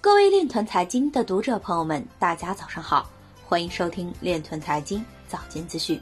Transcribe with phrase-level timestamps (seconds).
[0.00, 3.10] 各位链团财经的读者朋友们，大家早上好，
[3.44, 6.00] 欢迎收听链团财经早间资讯。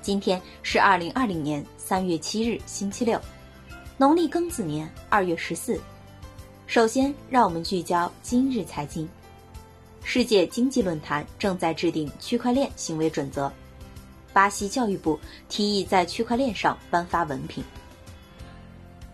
[0.00, 3.20] 今天是二零二零年三月七日，星期六，
[3.96, 5.80] 农历庚子年二月十四。
[6.66, 9.08] 首先，让我们聚焦今日财经。
[10.02, 13.50] 世界经济论坛正在制定区块链行为准则。
[14.32, 15.16] 巴西教育部
[15.48, 17.62] 提议在区块链上颁发文凭。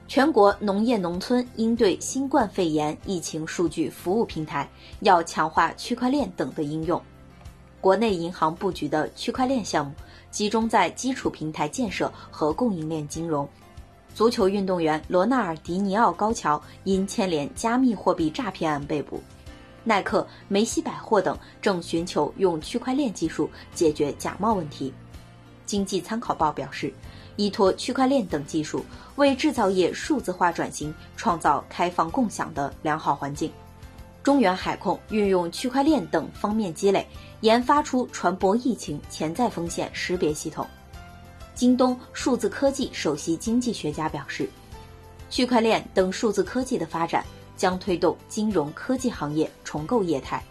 [0.08, 4.66] 全国农业农村应对新冠肺炎疫情数据服务平台
[5.00, 7.00] 要强化区块链等的应用。
[7.78, 9.92] 国内银行布局的区块链项目
[10.30, 13.46] 集中在基础平台建设和供应链金融。
[14.14, 19.22] 足球运动员罗纳尔迪尼奥高桥因牵连加密货币诈骗案被捕。
[19.84, 24.90] 耐克、梅西百货等正寻求用区块链技术解决假冒问题。
[25.68, 26.92] 经济参考报表示。
[27.36, 33.48] 依托区块链等技术，为制造业数字化转型创造开放共享的良好环境。
[34.24, 37.06] 中原海控运用区块链等方面积累，
[37.42, 40.66] 研发出船舶疫情潜在风险识别系统。
[41.54, 44.50] 京东数字科技首席经济学家表示，
[45.30, 47.24] 区块链等数字科技的发展
[47.56, 50.42] 将推动金融科技行业重构业态。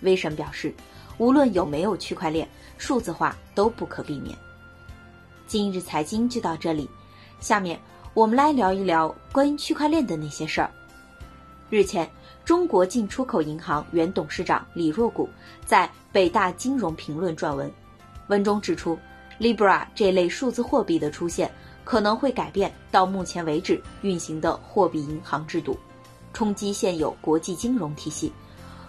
[0.00, 0.74] 威神表示，
[1.18, 4.36] 无论有没有区块链，数字化都不可避免。
[5.46, 6.88] 今日财经就到这里，
[7.40, 7.78] 下面
[8.14, 10.70] 我们来聊一聊关于区块链的那些事儿。
[11.70, 12.08] 日前，
[12.44, 15.28] 中国进出口银行原董事长李若谷
[15.66, 17.70] 在北大金融评论撰文，
[18.28, 18.98] 文中指出
[19.40, 21.50] ，Libra 这类数字货币的出现
[21.84, 25.76] 可能会改变到目前为止运行的货币银行制度，
[26.32, 28.32] 冲击现有国际金融体系，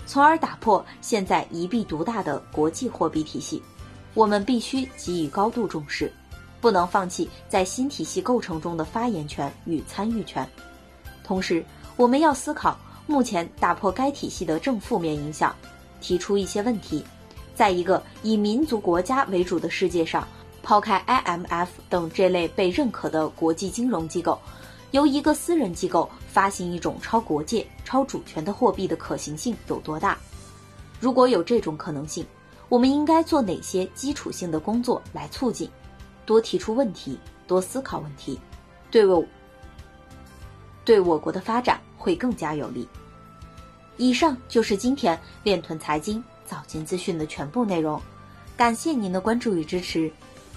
[0.09, 3.61] 从而打破现在一币独大的国际货币体系。
[4.15, 6.11] 我们必须给予高度重视。
[6.59, 10.45] 不能放弃在新体系构成中的发言权与参与权，
[11.23, 11.63] 同时，
[11.95, 15.55] 我们要思考目前打破该体系的正负面影响，
[16.01, 17.05] 提出一些问题。
[17.55, 20.27] 在一个以民族国家为主的世界上，
[20.61, 24.37] 抛开 IMF 等这类被认可的国际金融机构，
[24.91, 30.17] 由一个私人机构发行一种超国界、超主权的货币的可行性有多大？
[30.99, 32.25] 如果有这种可能性，
[32.69, 35.69] 我们应该做哪些基础性的工作来促进？
[36.25, 38.39] 多提出问题，多思考问题，
[38.91, 39.23] 对我
[40.85, 42.87] 对我国的发展会更加有利。
[43.97, 48.01] 以上就是今天链臀财经早间资讯的全部内容，
[48.55, 50.11] 感谢您的关注与支持，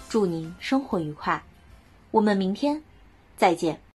[0.09, 1.41] 祝您生活愉快，
[2.11, 2.81] 我们明天
[3.35, 3.83] 再见。